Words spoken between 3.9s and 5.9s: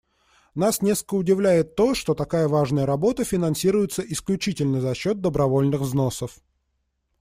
исключительно за счет добровольных